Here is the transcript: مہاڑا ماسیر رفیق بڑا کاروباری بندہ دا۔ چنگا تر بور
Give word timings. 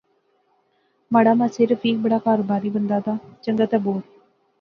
مہاڑا 1.11 1.33
ماسیر 1.39 1.67
رفیق 1.73 1.95
بڑا 2.03 2.19
کاروباری 2.27 2.69
بندہ 2.75 2.97
دا۔ 3.05 3.13
چنگا 3.43 3.65
تر 3.71 3.79
بور 3.83 4.01